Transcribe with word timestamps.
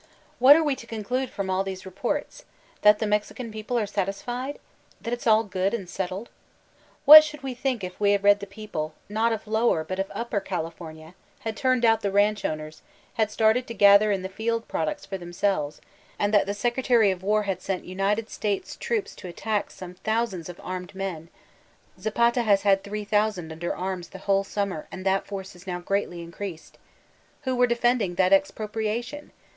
What 0.39 0.55
are 0.55 0.63
we 0.63 0.75
to 0.77 0.87
conclude 0.87 1.29
from 1.29 1.47
all 1.51 1.63
these 1.63 1.85
reports? 1.85 2.43
That 2.81 2.97
the 2.97 3.05
Mexican 3.05 3.51
people 3.51 3.77
are 3.77 3.85
satisfied? 3.85 4.57
That 4.99 5.13
it's 5.13 5.27
all 5.27 5.43
good 5.43 5.75
and 5.75 5.87
settled? 5.87 6.29
What 7.05 7.23
should 7.23 7.43
we 7.43 7.53
think 7.53 7.83
if 7.83 7.99
we 7.99 8.11
read 8.17 8.39
that 8.39 8.39
the 8.39 8.47
peo 8.47 8.65
ple, 8.67 8.93
not 9.09 9.31
of 9.31 9.45
Lower 9.47 9.83
but 9.83 9.99
of 9.99 10.11
Upper, 10.15 10.39
California 10.39 11.13
had 11.41 11.55
turned 11.55 11.85
out 11.85 12.01
the 12.01 12.09
ranch 12.11 12.43
owners, 12.43 12.81
had 13.13 13.29
started 13.29 13.67
to 13.67 13.75
gather 13.75 14.11
in 14.11 14.23
the 14.23 14.27
field 14.27 14.67
products 14.67 15.05
for 15.05 15.19
themselves 15.19 15.81
and 16.17 16.33
that 16.33 16.47
the 16.47 16.55
Secretary 16.55 17.11
of 17.11 17.21
War 17.21 17.43
had 17.43 17.61
sent 17.61 17.85
United 17.85 18.27
States 18.31 18.75
troops 18.77 19.13
to 19.17 19.27
attack 19.27 19.69
some 19.69 19.93
thousands 19.93 20.49
of 20.49 20.59
armed 20.63 20.95
men 20.95 21.29
(Zapata 21.99 22.41
has 22.41 22.63
had 22.63 22.83
3,000 22.83 23.51
under 23.51 23.75
arms 23.75 24.09
the 24.09 24.17
whole 24.25 24.43
summer 24.43 24.87
and 24.91 25.05
that 25.05 25.27
force 25.27 25.55
is 25.55 25.67
now 25.67 25.79
greatly 25.79 26.23
increased) 26.23 26.79
who 27.43 27.55
were 27.55 27.67
defending 27.67 28.15
that 28.15 28.33
expropriation? 28.33 29.31